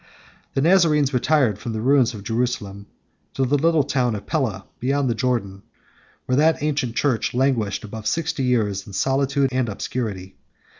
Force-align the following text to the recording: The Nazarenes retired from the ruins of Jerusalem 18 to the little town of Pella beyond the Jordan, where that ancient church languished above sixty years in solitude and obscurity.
The 0.55 0.63
Nazarenes 0.63 1.13
retired 1.13 1.59
from 1.59 1.73
the 1.73 1.79
ruins 1.79 2.15
of 2.15 2.23
Jerusalem 2.23 2.87
18 3.35 3.45
to 3.45 3.45
the 3.51 3.61
little 3.61 3.83
town 3.83 4.15
of 4.15 4.25
Pella 4.25 4.65
beyond 4.79 5.11
the 5.11 5.13
Jordan, 5.13 5.61
where 6.25 6.37
that 6.37 6.63
ancient 6.63 6.95
church 6.95 7.35
languished 7.35 7.83
above 7.83 8.07
sixty 8.07 8.41
years 8.41 8.87
in 8.87 8.93
solitude 8.93 9.49
and 9.51 9.69
obscurity. 9.69 10.37